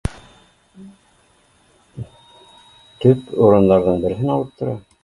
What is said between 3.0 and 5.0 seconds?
Төп урындарҙың береһен алып тора